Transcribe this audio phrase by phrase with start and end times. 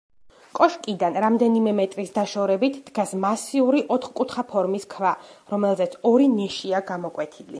[0.59, 5.13] კოშკიდან რამდენიმე მეტრის დაშორებით დგას მასიური ოთხკუთხა ფორმის ქვა,
[5.55, 7.49] რომელზეც ორი ნიშია გამოკვეთილი.